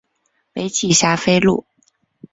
[0.51, 1.67] 北起霞飞路。